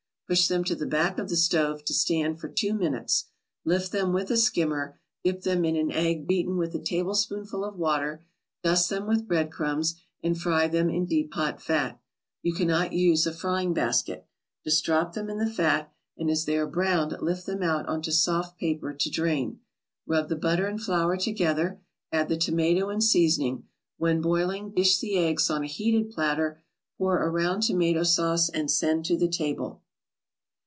[0.29, 3.25] Push them to the back of the stove to stand for two minutes.
[3.65, 7.75] Lift them with a skimmer, dip them in an egg beaten with a tablespoonful of
[7.77, 8.23] water,
[8.63, 11.99] dust them with bread crumbs and fry them in deep hot fat.
[12.41, 14.25] You cannot use a frying basket.
[14.63, 18.11] Just drop them in the fat, and as they are browned lift them out onto
[18.11, 19.59] soft paper to drain.
[20.07, 25.17] Rub the butter and flour together, add the tomato and seasoning; when boiling dish the
[25.17, 26.61] eggs on a heated platter,
[26.97, 29.81] pour around tomato sauce and send to the table.